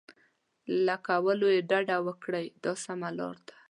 [0.85, 3.55] له کولو یې ډډه وکړئ دا سمه لار ده.